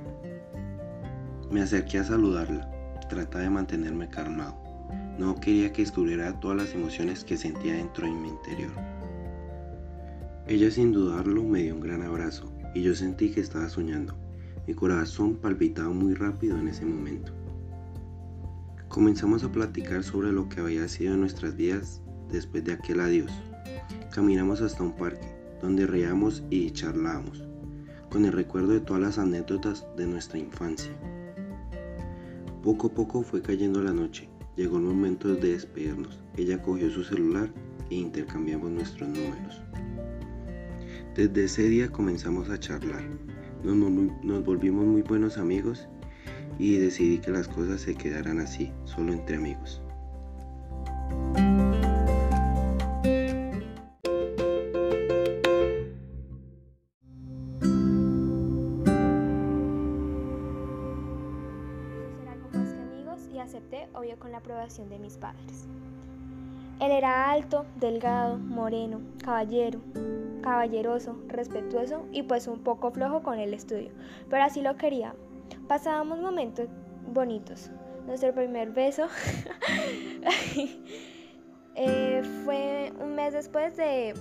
Me 1.52 1.62
acerqué 1.62 2.00
a 2.00 2.06
saludarla, 2.06 2.72
trataba 3.10 3.44
de 3.44 3.50
mantenerme 3.50 4.10
calmado. 4.10 4.56
No 5.20 5.36
quería 5.36 5.74
que 5.74 5.82
descubriera 5.82 6.40
todas 6.40 6.56
las 6.56 6.74
emociones 6.74 7.26
que 7.26 7.36
sentía 7.36 7.74
dentro 7.74 8.08
de 8.08 8.14
mi 8.14 8.30
interior. 8.30 8.72
Ella 10.48 10.72
sin 10.72 10.94
dudarlo 10.94 11.44
me 11.44 11.64
dio 11.64 11.76
un 11.76 11.82
gran 11.82 12.02
abrazo 12.02 12.50
y 12.74 12.82
yo 12.82 12.96
sentí 12.96 13.32
que 13.32 13.42
estaba 13.42 13.68
soñando. 13.68 14.16
Mi 14.68 14.74
corazón 14.74 15.36
palpitaba 15.36 15.90
muy 15.90 16.14
rápido 16.14 16.58
en 16.58 16.70
ese 16.70 16.86
momento. 16.86 17.34
Comenzamos 18.88 19.44
a 19.44 19.52
platicar 19.52 20.04
sobre 20.04 20.32
lo 20.32 20.48
que 20.48 20.62
había 20.62 20.88
sido 20.88 21.18
nuestras 21.18 21.58
vidas 21.58 22.02
después 22.32 22.64
de 22.64 22.74
aquel 22.74 23.00
adiós. 23.00 23.32
Caminamos 24.12 24.62
hasta 24.62 24.84
un 24.84 24.94
parque, 24.94 25.28
donde 25.62 25.86
reíamos 25.86 26.44
y 26.50 26.72
charlábamos, 26.72 27.44
con 28.10 28.26
el 28.26 28.32
recuerdo 28.32 28.74
de 28.74 28.80
todas 28.80 29.02
las 29.02 29.18
anécdotas 29.18 29.86
de 29.98 30.08
nuestra 30.08 30.40
infancia. 30.40 30.92
Poco 32.64 32.88
a 32.88 32.92
poco 32.92 33.22
fue 33.24 33.42
cayendo 33.42 33.82
la 33.82 33.94
noche, 33.94 34.30
llegó 34.56 34.78
el 34.78 34.84
momento 34.84 35.36
de 35.36 35.52
despedirnos. 35.52 36.20
Ella 36.36 36.62
cogió 36.62 36.90
su 36.90 37.04
celular 37.04 37.50
e 37.90 37.96
intercambiamos 37.96 38.72
nuestros 38.72 39.10
números. 39.10 39.62
Desde 41.16 41.46
ese 41.46 41.64
día 41.70 41.90
comenzamos 41.92 42.50
a 42.50 42.60
charlar, 42.60 43.04
nos, 43.64 43.76
nos 44.24 44.44
volvimos 44.44 44.86
muy 44.86 45.02
buenos 45.02 45.38
amigos 45.38 45.88
y 46.60 46.78
decidí 46.78 47.20
que 47.20 47.32
las 47.32 47.48
cosas 47.48 47.82
se 47.82 47.96
quedaran 47.96 48.40
así, 48.40 48.72
solo 48.86 49.14
entre 49.14 49.38
amigos. 49.38 49.82
De 64.84 65.00
mis 65.00 65.18
padres. 65.18 65.68
Él 66.80 66.92
era 66.92 67.32
alto, 67.32 67.66
delgado, 67.80 68.38
moreno, 68.38 69.00
caballero, 69.24 69.80
caballeroso, 70.42 71.18
respetuoso 71.28 72.06
y 72.12 72.24
pues 72.24 72.48
un 72.48 72.60
poco 72.60 72.92
flojo 72.92 73.24
con 73.24 73.40
el 73.40 73.54
estudio, 73.54 73.92
pero 74.30 74.44
así 74.44 74.62
lo 74.62 74.76
quería, 74.76 75.16
Pasábamos 75.68 76.20
momentos 76.20 76.68
bonitos. 77.12 77.72
Nuestro 78.06 78.34
primer 78.34 78.70
beso 78.72 79.08
eh, 81.76 82.22
fue 82.44 82.94
un 83.00 83.16
mes 83.16 83.34
después 83.34 83.76
de 83.78 84.14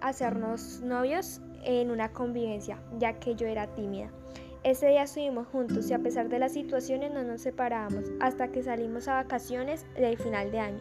hacernos 0.00 0.80
novios 0.80 1.42
en 1.62 1.90
una 1.90 2.10
convivencia, 2.12 2.78
ya 2.98 3.18
que 3.18 3.34
yo 3.34 3.46
era 3.46 3.66
tímida. 3.74 4.08
Ese 4.64 4.88
día 4.88 5.04
estuvimos 5.04 5.46
juntos 5.46 5.88
y 5.88 5.94
a 5.94 6.00
pesar 6.00 6.28
de 6.28 6.40
las 6.40 6.52
situaciones 6.52 7.12
no 7.12 7.22
nos 7.22 7.42
separábamos 7.42 8.10
hasta 8.20 8.48
que 8.48 8.64
salimos 8.64 9.06
a 9.06 9.14
vacaciones 9.14 9.86
del 9.94 10.18
final 10.18 10.50
de 10.50 10.58
año. 10.58 10.80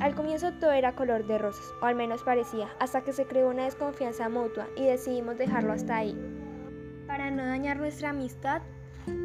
al 0.00 0.14
comienzo 0.14 0.52
todo 0.52 0.70
era 0.70 0.94
color 0.94 1.26
de 1.26 1.38
rosas, 1.38 1.64
o 1.82 1.86
al 1.86 1.96
menos 1.96 2.22
parecía, 2.22 2.68
hasta 2.78 3.02
que 3.02 3.12
se 3.12 3.26
creó 3.26 3.50
una 3.50 3.64
desconfianza 3.64 4.28
mutua 4.28 4.68
y 4.76 4.84
decidimos 4.84 5.38
dejarlo 5.38 5.72
hasta 5.72 5.96
ahí 5.96 6.16
para 7.08 7.30
no 7.30 7.44
dañar 7.44 7.78
nuestra 7.78 8.10
amistad 8.10 8.62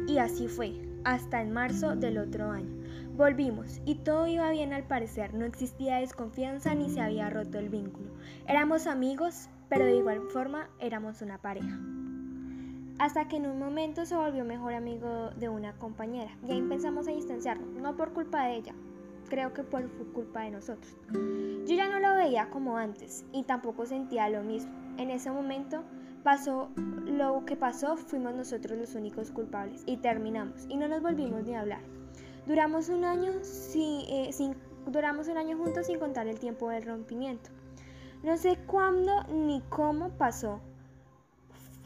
y 0.08 0.18
así 0.18 0.48
fue, 0.48 0.72
hasta 1.04 1.40
en 1.40 1.52
marzo 1.52 1.94
del 1.94 2.18
otro 2.18 2.50
año. 2.50 2.82
Volvimos 3.14 3.80
y 3.84 3.96
todo 3.96 4.26
iba 4.26 4.50
bien 4.50 4.72
al 4.72 4.84
parecer, 4.84 5.32
no 5.34 5.44
existía 5.44 5.98
desconfianza 5.98 6.74
ni 6.74 6.90
se 6.90 7.00
había 7.00 7.30
roto 7.30 7.58
el 7.58 7.68
vínculo. 7.68 8.10
Éramos 8.48 8.88
amigos, 8.88 9.48
pero 9.68 9.84
de 9.84 9.94
igual 9.94 10.22
forma 10.32 10.68
éramos 10.80 11.22
una 11.22 11.38
pareja. 11.38 11.78
Hasta 12.98 13.26
que 13.28 13.36
en 13.36 13.46
un 13.46 13.58
momento 13.58 14.06
se 14.06 14.16
volvió 14.16 14.44
mejor 14.44 14.74
amigo 14.74 15.30
de 15.30 15.48
una 15.48 15.72
compañera 15.78 16.30
y 16.46 16.52
ahí 16.52 16.58
empezamos 16.58 17.08
a 17.08 17.12
distanciarnos, 17.12 17.68
no 17.80 17.96
por 17.96 18.12
culpa 18.12 18.44
de 18.44 18.56
ella, 18.56 18.74
creo 19.28 19.52
que 19.52 19.64
por 19.64 19.88
culpa 20.12 20.42
de 20.42 20.50
nosotros. 20.50 20.96
Yo 21.10 21.74
ya 21.74 21.88
no 21.88 21.98
lo 22.00 22.14
veía 22.16 22.50
como 22.50 22.76
antes 22.76 23.24
y 23.32 23.44
tampoco 23.44 23.86
sentía 23.86 24.28
lo 24.28 24.42
mismo. 24.42 24.72
En 24.98 25.10
ese 25.10 25.30
momento 25.30 25.82
Pasó 26.22 26.68
lo 27.04 27.44
que 27.44 27.56
pasó, 27.56 27.96
fuimos 27.96 28.32
nosotros 28.34 28.78
los 28.78 28.94
únicos 28.94 29.32
culpables 29.32 29.82
y 29.86 29.96
terminamos 29.96 30.66
y 30.68 30.76
no 30.76 30.86
nos 30.86 31.02
volvimos 31.02 31.44
ni 31.44 31.54
a 31.54 31.60
hablar. 31.60 31.80
Duramos 32.46 32.88
un 32.90 33.04
año 33.04 33.32
eh, 33.32 34.28
sin, 34.30 34.54
duramos 34.86 35.26
un 35.26 35.36
año 35.36 35.56
juntos 35.56 35.86
sin 35.86 35.98
contar 35.98 36.28
el 36.28 36.38
tiempo 36.38 36.68
del 36.68 36.84
rompimiento. 36.84 37.50
No 38.22 38.36
sé 38.36 38.56
cuándo 38.66 39.24
ni 39.32 39.62
cómo 39.68 40.10
pasó. 40.10 40.60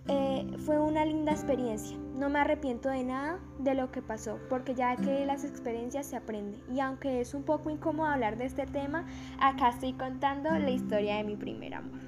Eh, 0.09 0.47
fue 0.65 0.79
una 0.79 1.05
linda 1.05 1.33
experiencia. 1.33 1.97
No 2.15 2.29
me 2.31 2.39
arrepiento 2.39 2.89
de 2.89 3.05
nada 3.05 3.41
de 3.59 3.75
lo 3.75 3.91
que 3.91 4.03
pasó, 4.03 4.39
porque 4.49 4.75
ya 4.75 4.97
que 4.97 5.27
las 5.27 5.45
experiencias 5.45 6.07
se 6.07 6.17
aprenden. 6.17 6.63
Y 6.73 6.81
aunque 6.81 7.21
es 7.21 7.35
un 7.35 7.43
poco 7.43 7.71
incómodo 7.71 8.09
hablar 8.09 8.39
de 8.39 8.47
este 8.47 8.67
tema, 8.67 9.07
acá 9.41 9.71
estoy 9.71 9.93
contando 9.93 10.51
la 10.51 10.71
historia 10.71 11.17
de 11.17 11.25
mi 11.25 11.37
primer 11.37 11.75
amor. 11.75 12.01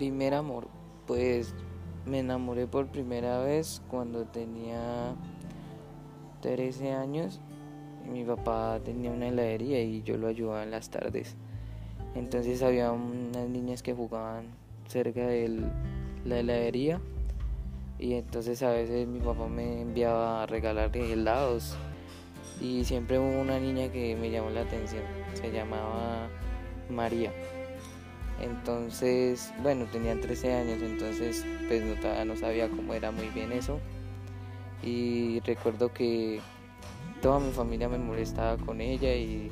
Primer 0.00 0.32
amor, 0.32 0.66
pues 1.06 1.54
me 2.06 2.20
enamoré 2.20 2.66
por 2.66 2.86
primera 2.86 3.40
vez 3.40 3.82
cuando 3.90 4.24
tenía 4.24 5.14
13 6.40 6.92
años. 6.92 7.38
Y 8.06 8.08
mi 8.08 8.24
papá 8.24 8.80
tenía 8.82 9.10
una 9.10 9.28
heladería 9.28 9.82
y 9.82 10.02
yo 10.02 10.16
lo 10.16 10.28
ayudaba 10.28 10.62
en 10.62 10.70
las 10.70 10.88
tardes. 10.88 11.36
Entonces 12.14 12.62
había 12.62 12.92
unas 12.92 13.46
niñas 13.50 13.82
que 13.82 13.92
jugaban 13.92 14.46
cerca 14.88 15.26
de 15.26 15.68
la 16.24 16.38
heladería 16.38 16.98
y 17.98 18.14
entonces 18.14 18.62
a 18.62 18.70
veces 18.70 19.06
mi 19.06 19.20
papá 19.20 19.48
me 19.48 19.82
enviaba 19.82 20.44
a 20.44 20.46
regalarle 20.46 21.12
helados 21.12 21.76
y 22.58 22.86
siempre 22.86 23.18
hubo 23.18 23.38
una 23.38 23.60
niña 23.60 23.92
que 23.92 24.16
me 24.16 24.30
llamó 24.30 24.48
la 24.48 24.62
atención, 24.62 25.02
se 25.34 25.52
llamaba 25.52 26.30
María. 26.88 27.32
Entonces, 28.40 29.52
bueno, 29.62 29.84
tenía 29.92 30.18
13 30.18 30.54
años, 30.54 30.78
entonces 30.82 31.44
pues 31.68 31.82
no, 31.84 32.24
no 32.24 32.36
sabía 32.36 32.68
cómo 32.68 32.94
era 32.94 33.10
muy 33.10 33.28
bien 33.28 33.52
eso. 33.52 33.78
Y 34.82 35.40
recuerdo 35.40 35.92
que 35.92 36.40
toda 37.20 37.38
mi 37.38 37.52
familia 37.52 37.88
me 37.88 37.98
molestaba 37.98 38.56
con 38.56 38.80
ella 38.80 39.14
y 39.14 39.50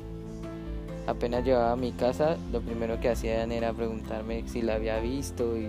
apenas 1.05 1.43
llegaba 1.43 1.73
a 1.73 1.75
mi 1.75 1.91
casa, 1.91 2.37
lo 2.51 2.61
primero 2.61 2.99
que 2.99 3.09
hacían 3.09 3.51
era 3.51 3.73
preguntarme 3.73 4.47
si 4.47 4.61
la 4.61 4.75
había 4.75 4.99
visto 4.99 5.57
y 5.57 5.67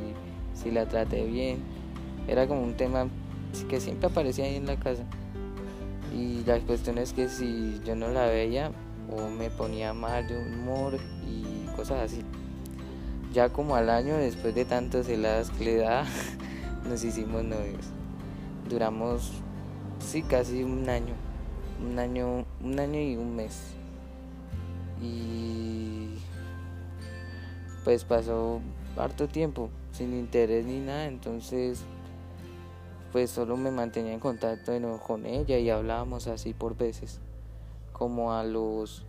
si 0.54 0.70
la 0.70 0.86
traté 0.86 1.26
bien. 1.26 1.58
Era 2.26 2.46
como 2.46 2.62
un 2.62 2.74
tema 2.74 3.08
que 3.68 3.80
siempre 3.80 4.08
aparecía 4.08 4.46
ahí 4.46 4.56
en 4.56 4.66
la 4.66 4.76
casa. 4.76 5.04
Y 6.14 6.42
la 6.44 6.58
cuestión 6.60 6.98
es 6.98 7.12
que 7.12 7.28
si 7.28 7.80
yo 7.84 7.94
no 7.94 8.08
la 8.08 8.26
veía 8.26 8.72
o 9.10 9.28
me 9.28 9.50
ponía 9.50 9.92
mal 9.92 10.26
de 10.26 10.38
humor 10.38 10.98
y 11.26 11.66
cosas 11.76 12.12
así. 12.12 12.22
Ya 13.32 13.48
como 13.48 13.76
al 13.76 13.90
año, 13.90 14.16
después 14.16 14.54
de 14.54 14.64
tantos 14.64 15.08
helados 15.08 15.50
que 15.50 15.64
le 15.64 15.76
da, 15.76 16.04
nos 16.88 17.04
hicimos 17.04 17.44
novios. 17.44 17.86
Duramos, 18.68 19.32
sí, 20.00 20.22
casi 20.22 20.64
un 20.64 20.88
año. 20.88 21.14
Un 21.80 21.98
año, 21.98 22.44
un 22.62 22.78
año 22.78 23.00
y 23.00 23.16
un 23.16 23.36
mes. 23.36 23.74
Y 25.00 26.18
pues 27.84 28.04
pasó 28.04 28.60
harto 28.96 29.28
tiempo 29.28 29.70
sin 29.92 30.14
interés 30.14 30.66
ni 30.66 30.78
nada, 30.78 31.06
entonces 31.06 31.82
pues 33.12 33.30
solo 33.30 33.56
me 33.56 33.70
mantenía 33.70 34.12
en 34.12 34.20
contacto 34.20 34.72
con 35.06 35.26
ella 35.26 35.58
y 35.58 35.70
hablábamos 35.70 36.26
así 36.26 36.54
por 36.54 36.76
veces. 36.76 37.18
Como 37.92 38.32
a 38.32 38.44
los 38.44 39.04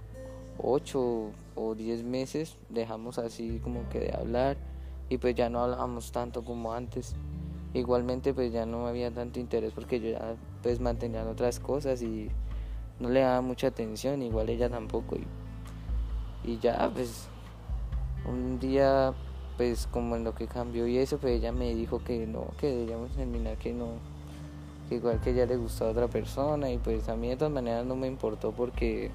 8 0.57 1.31
o 1.55 1.75
10 1.75 2.03
meses 2.03 2.58
dejamos 2.70 3.17
así 3.17 3.60
como 3.63 3.88
que 3.89 4.00
de 4.00 4.13
hablar 4.13 4.58
y 5.10 5.17
pues 5.17 5.36
ya 5.36 5.50
no 5.50 5.60
hablábamos 5.62 6.12
tanto 6.12 6.43
como 6.43 6.74
antes. 6.74 7.15
Igualmente 7.74 8.34
pues 8.34 8.51
ya 8.51 8.65
no 8.65 8.88
había 8.88 9.12
tanto 9.12 9.39
interés 9.39 9.74
porque 9.74 10.00
yo 10.00 10.10
ya 10.10 10.36
pues 10.62 10.79
mantenía 10.79 11.24
otras 11.25 11.60
cosas 11.60 12.01
y 12.01 12.29
no 13.00 13.10
le 13.10 13.22
daba 13.22 13.41
mucha 13.41 13.67
atención, 13.67 14.22
igual 14.22 14.50
ella 14.50 14.70
tampoco. 14.70 15.15
Y, 15.15 16.51
y 16.51 16.60
ya 16.60 16.89
pues 16.93 17.27
un 18.25 18.60
día 18.60 19.13
pues 19.58 19.88
como 19.88 20.15
en 20.15 20.24
lo 20.24 20.34
que 20.34 20.48
cambió 20.48 20.88
y 20.88 20.98
eso, 20.98 21.17
pues 21.17 21.34
ella 21.34 21.51
me 21.51 21.75
dijo 21.75 22.03
que 22.03 22.25
no, 22.25 22.48
que 22.58 22.67
deberíamos 22.67 23.12
terminar, 23.12 23.58
que 23.58 23.74
no, 23.74 23.89
que 24.89 24.96
igual 24.96 25.20
que 25.20 25.31
ella 25.31 25.46
le 25.46 25.58
gustó 25.58 25.86
a 25.86 25.89
otra 25.89 26.08
persona 26.08 26.72
y 26.72 26.77
pues 26.77 27.08
a 27.10 27.15
mí 27.15 27.29
de 27.29 27.38
todas 27.38 27.53
maneras 27.53 27.86
no 27.86 27.96
me 27.96 28.08
importó 28.08 28.51
porque 28.51 29.12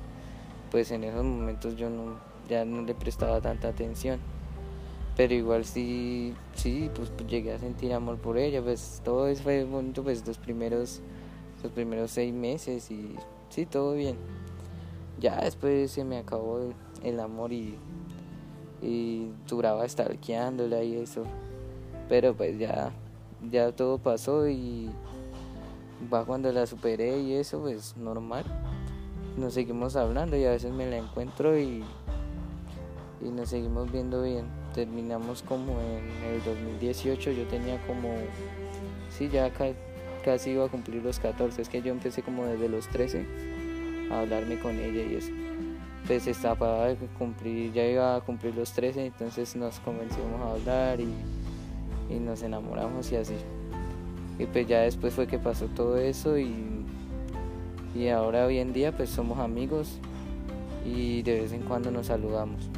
pues 0.70 0.90
en 0.90 1.04
esos 1.04 1.24
momentos 1.24 1.76
yo 1.76 1.90
no, 1.90 2.18
ya 2.48 2.64
no 2.64 2.82
le 2.82 2.94
prestaba 2.94 3.40
tanta 3.40 3.68
atención. 3.68 4.20
Pero 5.16 5.34
igual 5.34 5.64
sí, 5.64 6.34
sí, 6.54 6.90
pues, 6.94 7.10
pues 7.10 7.28
llegué 7.28 7.52
a 7.54 7.58
sentir 7.58 7.92
amor 7.92 8.18
por 8.18 8.36
ella, 8.36 8.62
pues 8.62 9.00
todo 9.04 9.28
eso 9.28 9.42
fue 9.42 9.64
bonito, 9.64 10.02
pues 10.02 10.26
los 10.26 10.36
primeros, 10.36 11.00
los 11.62 11.72
primeros 11.72 12.10
seis 12.10 12.34
meses 12.34 12.90
y 12.90 13.16
sí, 13.48 13.64
todo 13.66 13.94
bien. 13.94 14.16
Ya 15.18 15.40
después 15.40 15.90
se 15.90 16.04
me 16.04 16.18
acabó 16.18 16.60
el 17.02 17.20
amor 17.20 17.52
y 17.52 17.76
y 18.82 19.30
duraba 19.48 19.88
stalkeándola 19.88 20.82
y 20.82 20.96
eso. 20.96 21.24
Pero 22.08 22.34
pues 22.34 22.58
ya, 22.58 22.92
ya 23.50 23.72
todo 23.72 23.98
pasó 23.98 24.48
y 24.48 24.90
va 26.12 26.24
cuando 26.24 26.52
la 26.52 26.66
superé 26.66 27.18
y 27.20 27.34
eso, 27.34 27.60
pues 27.60 27.96
normal. 27.96 28.44
Nos 29.36 29.54
seguimos 29.54 29.96
hablando 29.96 30.36
y 30.36 30.44
a 30.44 30.50
veces 30.50 30.72
me 30.72 30.88
la 30.88 30.96
encuentro 30.96 31.58
y, 31.58 31.84
y 33.20 33.28
nos 33.28 33.50
seguimos 33.50 33.90
viendo 33.90 34.22
bien. 34.22 34.46
Terminamos 34.74 35.42
como 35.42 35.80
en 35.80 36.34
el 36.34 36.44
2018, 36.44 37.32
yo 37.32 37.44
tenía 37.44 37.84
como, 37.86 38.14
sí, 39.10 39.28
ya 39.28 39.50
casi 40.24 40.50
iba 40.50 40.66
a 40.66 40.68
cumplir 40.68 41.02
los 41.02 41.18
14, 41.18 41.62
es 41.62 41.68
que 41.68 41.82
yo 41.82 41.92
empecé 41.92 42.22
como 42.22 42.44
desde 42.44 42.68
los 42.68 42.88
13 42.88 43.24
a 44.10 44.20
hablarme 44.20 44.58
con 44.58 44.78
ella 44.78 45.02
y 45.02 45.14
eso 45.16 45.32
pues 46.06 46.26
estaba 46.26 46.86
de 46.86 46.96
cumplir, 47.18 47.72
ya 47.72 47.84
iba 47.84 48.16
a 48.16 48.20
cumplir 48.20 48.54
los 48.54 48.72
13, 48.72 49.06
entonces 49.06 49.56
nos 49.56 49.80
convencimos 49.80 50.40
a 50.40 50.52
hablar 50.52 51.00
y, 51.00 51.12
y, 52.08 52.18
nos 52.20 52.42
enamoramos 52.42 53.10
y 53.10 53.16
así. 53.16 53.34
Y 54.38 54.46
pues 54.46 54.68
ya 54.68 54.80
después 54.80 55.14
fue 55.14 55.26
que 55.26 55.38
pasó 55.38 55.66
todo 55.66 55.98
eso 55.98 56.38
y, 56.38 56.84
y 57.94 58.08
ahora 58.08 58.46
hoy 58.46 58.58
en 58.58 58.72
día 58.72 58.92
pues 58.92 59.10
somos 59.10 59.38
amigos 59.38 59.98
y 60.84 61.22
de 61.22 61.40
vez 61.40 61.52
en 61.52 61.62
cuando 61.62 61.90
nos 61.90 62.06
saludamos. 62.06 62.70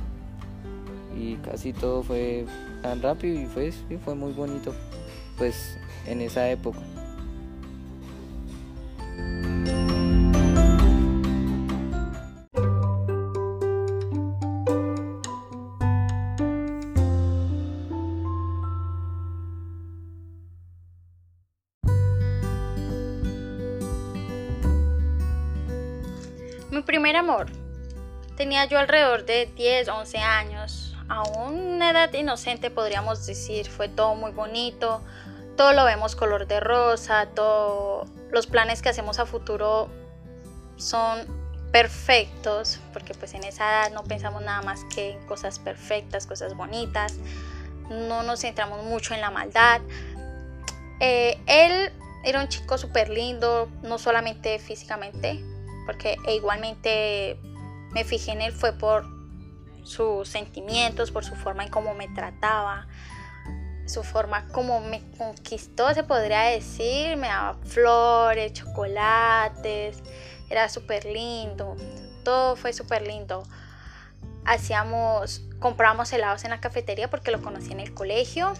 Y 1.17 1.37
casi 1.37 1.73
todo 1.73 2.03
fue 2.03 2.47
tan 2.83 3.03
rápido 3.03 3.41
y 3.41 3.47
fue, 3.47 3.73
y 3.91 3.97
fue 3.97 4.15
muy 4.15 4.33
bonito 4.33 4.75
pues 5.37 5.79
en 6.07 6.21
esa 6.21 6.51
época. 6.51 6.81
Mi 26.71 26.83
primer 26.83 27.17
amor. 27.17 27.47
Tenía 28.37 28.67
yo 28.67 28.79
alrededor 28.79 29.25
de 29.25 29.47
10, 29.57 29.89
11 29.89 30.19
años. 30.19 30.88
A 31.09 31.23
una 31.23 31.91
edad 31.91 32.13
inocente 32.13 32.71
podríamos 32.71 33.27
decir. 33.27 33.69
Fue 33.69 33.89
todo 33.89 34.15
muy 34.15 34.31
bonito. 34.31 35.03
Todo 35.57 35.73
lo 35.73 35.85
vemos 35.85 36.17
color 36.17 36.47
de 36.47 36.61
rosa. 36.61 37.27
Todos 37.35 38.09
los 38.31 38.47
planes 38.47 38.83
que 38.83 38.91
hacemos 38.91 39.19
a 39.19 39.27
futuro 39.27 39.89
son 40.77 41.27
perfectos. 41.73 42.79
Porque 42.93 43.15
pues 43.15 43.35
en 43.35 43.45
esa 43.45 43.65
edad 43.69 43.93
no 43.93 44.05
pensamos 44.05 44.43
nada 44.43 44.63
más 44.63 44.85
que 44.95 45.13
en 45.13 45.27
cosas 45.27 45.59
perfectas, 45.59 46.27
cosas 46.27 46.55
bonitas. 46.55 47.15
No 47.91 48.23
nos 48.23 48.41
centramos 48.41 48.85
mucho 48.85 49.15
en 49.15 49.23
la 49.23 49.31
maldad. 49.31 49.81
Eh, 51.01 51.41
él 51.47 51.93
era 52.25 52.41
un 52.41 52.49
chico 52.49 52.77
súper 52.77 53.09
lindo, 53.09 53.69
no 53.83 53.99
solamente 53.99 54.59
físicamente, 54.59 55.43
porque 55.87 56.17
e 56.27 56.35
igualmente 56.35 57.39
me 57.93 58.05
fijé 58.05 58.33
en 58.33 58.43
él 58.43 58.53
fue 58.53 58.73
por 58.73 59.18
sus 59.89 60.29
sentimientos, 60.29 61.11
por 61.11 61.25
su 61.25 61.35
forma 61.35 61.65
en 61.65 61.71
cómo 61.71 61.95
me 61.95 62.09
trataba, 62.09 62.87
su 63.87 64.03
forma 64.05 64.47
como 64.49 64.81
me 64.81 65.03
conquistó, 65.17 65.93
se 65.95 66.05
podría 66.05 66.43
decir, 66.43 67.17
me 67.17 67.29
daba 67.29 67.55
flores, 67.65 68.53
chocolates, 68.53 70.03
era 70.51 70.69
súper 70.69 71.05
lindo, 71.07 71.77
todo 72.25 72.55
fue 72.57 72.73
súper 72.73 73.07
lindo. 73.07 73.43
Hacíamos, 74.45 75.43
compramos 75.59 76.13
helados 76.13 76.45
en 76.45 76.51
la 76.51 76.61
cafetería 76.61 77.09
porque 77.11 77.31
lo 77.31 77.43
conocí 77.43 77.73
en 77.73 77.81
el 77.81 77.93
colegio. 77.93 78.53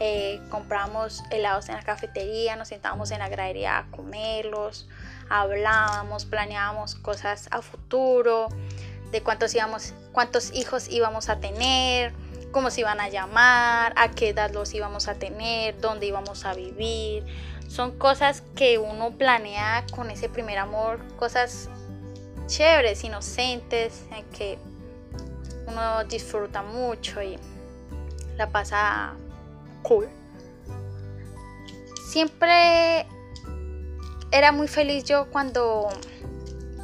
Eh, 0.00 0.40
compramos 0.50 1.22
helados 1.30 1.68
en 1.68 1.76
la 1.76 1.82
cafetería, 1.82 2.56
nos 2.56 2.68
sentábamos 2.68 3.10
en 3.12 3.20
la 3.20 3.28
gradería 3.28 3.78
a 3.78 3.90
comerlos 3.90 4.88
hablábamos, 5.32 6.26
planeábamos 6.26 6.94
cosas 6.94 7.48
a 7.50 7.62
futuro, 7.62 8.48
de 9.12 9.22
cuántos, 9.22 9.54
íbamos, 9.54 9.94
cuántos 10.12 10.52
hijos 10.52 10.88
íbamos 10.88 11.28
a 11.28 11.38
tener, 11.38 12.12
cómo 12.50 12.70
se 12.70 12.80
iban 12.80 13.00
a 13.00 13.08
llamar, 13.08 13.94
a 13.96 14.10
qué 14.10 14.30
edad 14.30 14.50
los 14.52 14.74
íbamos 14.74 15.06
a 15.06 15.14
tener, 15.14 15.78
dónde 15.80 16.06
íbamos 16.06 16.44
a 16.44 16.54
vivir. 16.54 17.24
Son 17.68 17.96
cosas 17.98 18.42
que 18.56 18.78
uno 18.78 19.12
planea 19.12 19.84
con 19.94 20.10
ese 20.10 20.28
primer 20.28 20.58
amor, 20.58 20.98
cosas 21.16 21.68
chéveres, 22.46 23.04
inocentes, 23.04 24.02
en 24.10 24.24
que 24.30 24.58
uno 25.66 26.04
disfruta 26.04 26.62
mucho 26.62 27.22
y 27.22 27.38
la 28.36 28.50
pasa 28.50 29.14
cool. 29.82 30.08
Siempre 32.10 33.06
era 34.30 34.52
muy 34.52 34.68
feliz 34.68 35.04
yo 35.04 35.30
cuando, 35.30 35.88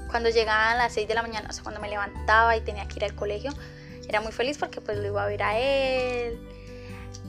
cuando 0.08 0.30
llegaban 0.30 0.74
a 0.74 0.76
las 0.76 0.92
6 0.94 1.06
de 1.06 1.14
la 1.14 1.22
mañana, 1.22 1.48
o 1.50 1.52
sea, 1.52 1.62
cuando 1.62 1.80
me 1.80 1.88
levantaba 1.88 2.56
y 2.56 2.60
tenía 2.60 2.86
que 2.88 2.96
ir 2.96 3.04
al 3.04 3.14
colegio, 3.14 3.52
era 4.08 4.20
muy 4.20 4.32
feliz 4.32 4.58
porque 4.58 4.80
pues 4.80 4.98
lo 4.98 5.06
iba 5.06 5.22
a 5.22 5.26
ver 5.26 5.42
a 5.42 5.58
él. 5.58 6.38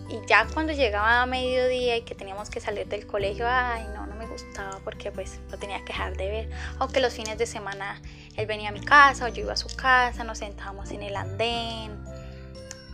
Y 0.10 0.26
ya 0.28 0.48
cuando 0.52 0.74
llegaba 0.74 1.22
a 1.22 1.26
mediodía 1.28 1.98
y 1.98 2.02
que 2.02 2.16
teníamos 2.16 2.50
que 2.50 2.60
salir 2.60 2.88
del 2.88 3.06
colegio, 3.06 3.46
ay, 3.48 3.86
no, 3.94 4.08
no 4.08 4.16
me 4.16 4.26
gustaba 4.26 4.80
porque 4.84 5.12
pues 5.12 5.40
lo 5.52 5.60
tenía 5.60 5.80
que 5.80 5.94
dejar 5.94 6.18
de 6.18 6.30
ver. 6.30 6.50
Aunque 6.80 7.00
los 7.00 7.14
fines 7.14 7.38
de 7.38 7.46
semana 7.46 8.02
él 8.36 8.48
venía 8.48 8.70
a 8.70 8.72
mi 8.72 8.82
casa 8.82 9.26
o 9.26 9.28
yo 9.28 9.44
iba 9.44 9.54
a 9.54 9.58
su 9.58 9.76
casa, 9.76 10.24
nos 10.24 10.40
sentábamos 10.40 10.90
en 10.92 11.04
el 11.04 11.16
andén, 11.16 12.04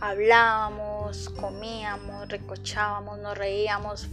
hablábamos, 0.00 1.30
comíamos, 1.30 2.28
recochábamos, 2.28 3.18
nos 3.18 3.38
reíamos, 3.38 4.08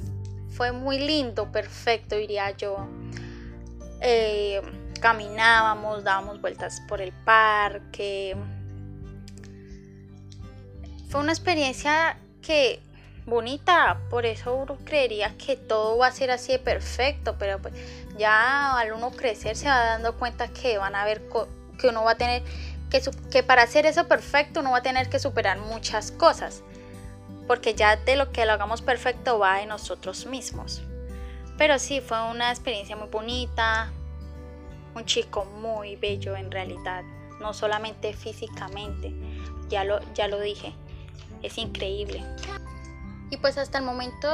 fue 0.49 0.71
muy 0.71 0.99
lindo, 0.99 1.51
perfecto, 1.51 2.15
diría 2.15 2.51
yo. 2.51 2.87
Eh, 3.99 4.61
caminábamos, 5.03 6.05
dábamos 6.05 6.39
vueltas 6.39 6.81
por 6.87 7.01
el 7.01 7.11
parque. 7.11 8.37
Fue 11.09 11.19
una 11.19 11.33
experiencia 11.33 12.17
que 12.41 12.81
bonita, 13.25 13.99
por 14.09 14.25
eso 14.25 14.55
uno 14.55 14.77
creería 14.85 15.37
que 15.37 15.57
todo 15.57 15.97
va 15.97 16.07
a 16.07 16.11
ser 16.13 16.31
así 16.31 16.53
de 16.53 16.59
perfecto, 16.59 17.35
pero 17.37 17.61
pues 17.61 17.73
ya 18.17 18.77
al 18.79 18.93
uno 18.93 19.11
crecer 19.11 19.57
se 19.57 19.67
va 19.67 19.77
dando 19.83 20.17
cuenta 20.17 20.47
que 20.47 20.77
van 20.77 20.95
a 20.95 21.03
ver 21.03 21.21
que 21.77 21.89
uno 21.89 22.05
va 22.05 22.11
a 22.11 22.15
tener 22.15 22.41
que, 22.89 23.01
que 23.29 23.43
para 23.43 23.63
hacer 23.63 23.85
eso 23.85 24.07
perfecto 24.07 24.61
uno 24.61 24.71
va 24.71 24.77
a 24.77 24.83
tener 24.83 25.09
que 25.09 25.19
superar 25.19 25.57
muchas 25.57 26.11
cosas 26.11 26.63
porque 27.45 27.73
ya 27.75 27.97
de 27.97 28.15
lo 28.15 28.31
que 28.31 28.45
lo 28.45 28.53
hagamos 28.53 28.81
perfecto 28.81 29.37
va 29.37 29.61
en 29.61 29.67
nosotros 29.67 30.27
mismos. 30.27 30.81
Pero 31.57 31.77
sí, 31.77 31.99
fue 31.99 32.23
una 32.31 32.51
experiencia 32.51 32.95
muy 32.95 33.09
bonita, 33.09 33.91
un 34.95 35.05
chico 35.05 35.45
muy 35.45 35.95
bello 35.95 36.35
en 36.35 36.51
realidad, 36.51 37.03
no 37.39 37.53
solamente 37.53 38.13
físicamente, 38.13 39.13
ya 39.69 39.83
lo, 39.83 39.99
ya 40.13 40.27
lo 40.27 40.39
dije, 40.39 40.73
es 41.41 41.57
increíble. 41.57 42.23
Y 43.29 43.37
pues 43.37 43.57
hasta 43.57 43.79
el 43.79 43.85
momento 43.85 44.29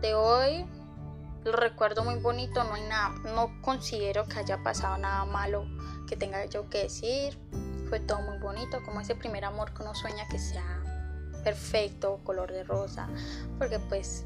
de 0.00 0.14
hoy 0.14 0.64
lo 1.44 1.52
recuerdo 1.52 2.04
muy 2.04 2.16
bonito, 2.16 2.64
no 2.64 2.74
hay 2.74 2.82
nada, 2.82 3.10
no 3.34 3.60
considero 3.60 4.24
que 4.26 4.38
haya 4.38 4.62
pasado 4.62 4.96
nada 4.98 5.24
malo 5.24 5.66
que 6.08 6.16
tenga 6.16 6.44
yo 6.46 6.68
que 6.70 6.84
decir. 6.84 7.38
Fue 7.88 8.00
todo 8.00 8.22
muy 8.22 8.38
bonito, 8.38 8.82
como 8.84 9.00
ese 9.00 9.14
primer 9.14 9.44
amor 9.44 9.72
que 9.74 9.82
uno 9.82 9.94
sueña 9.94 10.26
que 10.28 10.38
sea 10.38 10.82
perfecto, 11.44 12.20
color 12.24 12.50
de 12.50 12.64
rosa, 12.64 13.08
porque 13.58 13.78
pues 13.78 14.24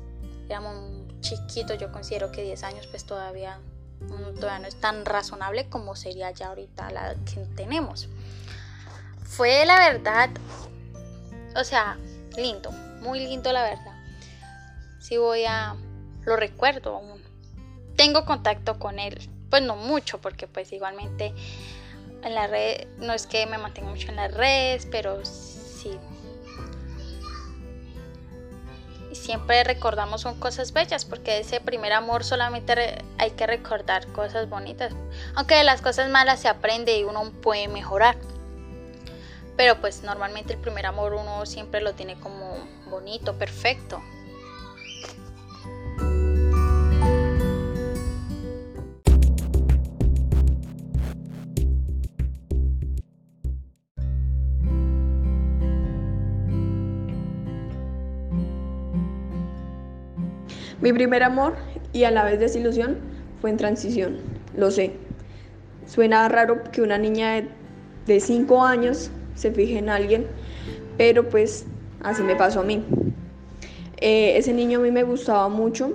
éramos 0.48 0.76
chiquitos, 1.20 1.76
yo 1.78 1.90
considero 1.90 2.30
que 2.30 2.42
10 2.42 2.62
años 2.62 2.86
pues 2.86 3.04
todavía, 3.04 3.58
todavía 4.38 4.60
no 4.60 4.68
es 4.68 4.80
tan 4.80 5.04
razonable 5.04 5.68
como 5.68 5.96
sería 5.96 6.30
ya 6.30 6.48
ahorita 6.48 6.90
la 6.90 7.14
que 7.24 7.40
tenemos. 7.56 8.08
Fue 9.24 9.64
la 9.66 9.78
verdad, 9.78 10.30
o 11.56 11.64
sea, 11.64 11.98
lindo, 12.36 12.70
muy 13.00 13.20
lindo 13.20 13.52
la 13.52 13.62
verdad. 13.62 13.94
Si 15.00 15.16
voy 15.16 15.44
a, 15.44 15.76
lo 16.24 16.36
recuerdo 16.36 16.96
aún. 16.96 17.22
Tengo 17.96 18.24
contacto 18.24 18.78
con 18.78 18.98
él, 18.98 19.28
pues 19.50 19.62
no 19.62 19.76
mucho, 19.76 20.20
porque 20.20 20.46
pues 20.46 20.72
igualmente 20.72 21.34
en 22.22 22.34
la 22.34 22.46
red, 22.46 22.86
no 22.98 23.12
es 23.12 23.26
que 23.26 23.46
me 23.46 23.58
mantenga 23.58 23.90
mucho 23.90 24.08
en 24.08 24.16
las 24.16 24.32
redes, 24.32 24.86
pero 24.90 25.24
sí. 25.24 25.98
Siempre 29.28 29.62
recordamos 29.62 30.22
son 30.22 30.40
cosas 30.40 30.72
bellas, 30.72 31.04
porque 31.04 31.40
ese 31.40 31.60
primer 31.60 31.92
amor 31.92 32.24
solamente 32.24 33.04
hay 33.18 33.30
que 33.32 33.46
recordar 33.46 34.06
cosas 34.06 34.48
bonitas. 34.48 34.94
Aunque 35.34 35.54
de 35.54 35.64
las 35.64 35.82
cosas 35.82 36.08
malas 36.08 36.40
se 36.40 36.48
aprende 36.48 36.98
y 36.98 37.04
uno 37.04 37.30
puede 37.42 37.68
mejorar. 37.68 38.16
Pero 39.54 39.82
pues 39.82 40.02
normalmente 40.02 40.54
el 40.54 40.58
primer 40.58 40.86
amor 40.86 41.12
uno 41.12 41.44
siempre 41.44 41.82
lo 41.82 41.92
tiene 41.92 42.18
como 42.18 42.56
bonito, 42.88 43.34
perfecto. 43.34 44.00
Mi 60.88 60.94
primer 60.94 61.22
amor 61.22 61.52
y 61.92 62.04
a 62.04 62.10
la 62.10 62.24
vez 62.24 62.40
desilusión 62.40 62.96
fue 63.42 63.50
en 63.50 63.58
transición, 63.58 64.16
lo 64.56 64.70
sé. 64.70 64.92
Suena 65.86 66.26
raro 66.30 66.62
que 66.72 66.80
una 66.80 66.96
niña 66.96 67.46
de 68.06 68.20
5 68.20 68.64
años 68.64 69.10
se 69.34 69.50
fije 69.50 69.76
en 69.76 69.90
alguien, 69.90 70.26
pero 70.96 71.28
pues 71.28 71.66
así 72.02 72.22
me 72.22 72.36
pasó 72.36 72.60
a 72.60 72.62
mí. 72.62 72.82
Eh, 73.98 74.38
ese 74.38 74.54
niño 74.54 74.78
a 74.78 74.82
mí 74.82 74.90
me 74.90 75.02
gustaba 75.02 75.50
mucho, 75.50 75.92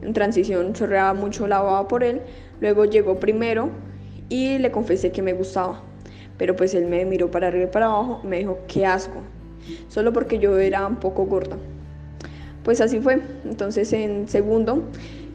en 0.00 0.14
transición 0.14 0.72
chorreaba 0.72 1.12
mucho 1.12 1.46
la 1.46 1.60
baba 1.60 1.86
por 1.86 2.02
él, 2.02 2.22
luego 2.62 2.86
llegó 2.86 3.20
primero 3.20 3.68
y 4.30 4.56
le 4.56 4.70
confesé 4.70 5.12
que 5.12 5.20
me 5.20 5.34
gustaba, 5.34 5.82
pero 6.38 6.56
pues 6.56 6.72
él 6.72 6.86
me 6.86 7.04
miró 7.04 7.30
para 7.30 7.48
arriba 7.48 7.66
y 7.66 7.70
para 7.70 7.84
abajo, 7.84 8.22
me 8.24 8.38
dijo, 8.38 8.60
qué 8.68 8.86
asco, 8.86 9.20
solo 9.88 10.14
porque 10.14 10.38
yo 10.38 10.56
era 10.56 10.86
un 10.86 10.96
poco 10.96 11.26
gorda. 11.26 11.58
Pues 12.68 12.82
así 12.82 13.00
fue. 13.00 13.22
Entonces 13.46 13.90
en 13.94 14.28
segundo 14.28 14.82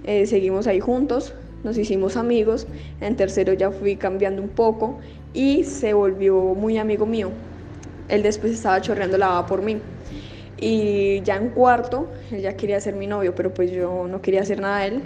eh, 0.03 0.27
seguimos 0.27 0.67
ahí 0.67 0.79
juntos, 0.79 1.33
nos 1.63 1.79
hicimos 1.79 2.15
amigos. 2.15 2.67
En 3.01 3.15
tercero 3.15 3.53
ya 3.53 3.71
fui 3.71 3.95
cambiando 3.95 4.39
un 4.39 4.49
poco 4.49 4.99
y 5.33 5.63
se 5.63 5.93
volvió 5.95 6.35
muy 6.53 6.77
amigo 6.77 7.07
mío. 7.07 7.31
Él 8.07 8.21
después 8.21 8.53
estaba 8.53 8.79
chorreando 8.81 9.17
la 9.17 9.29
baba 9.29 9.47
por 9.47 9.63
mí. 9.63 9.79
Y 10.59 11.21
ya 11.23 11.37
en 11.37 11.49
cuarto, 11.49 12.07
él 12.29 12.41
ya 12.41 12.55
quería 12.55 12.79
ser 12.79 12.93
mi 12.93 13.07
novio, 13.07 13.33
pero 13.33 13.51
pues 13.51 13.71
yo 13.71 14.05
no 14.07 14.21
quería 14.21 14.41
hacer 14.41 14.61
nada 14.61 14.81
de 14.81 14.89
él 14.89 15.01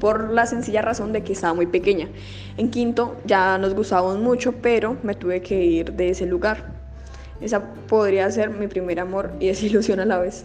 por 0.00 0.32
la 0.32 0.46
sencilla 0.46 0.82
razón 0.82 1.12
de 1.12 1.22
que 1.22 1.32
estaba 1.32 1.54
muy 1.54 1.66
pequeña. 1.66 2.08
En 2.56 2.70
quinto 2.70 3.18
ya 3.24 3.56
nos 3.58 3.72
gustábamos 3.74 4.18
mucho, 4.18 4.50
pero 4.50 4.96
me 5.04 5.14
tuve 5.14 5.42
que 5.42 5.64
ir 5.64 5.92
de 5.92 6.08
ese 6.08 6.26
lugar. 6.26 6.72
Esa 7.40 7.62
podría 7.86 8.28
ser 8.32 8.50
mi 8.50 8.66
primer 8.66 8.98
amor 8.98 9.30
y 9.38 9.46
desilusión 9.46 10.00
a 10.00 10.04
la 10.04 10.18
vez. 10.18 10.44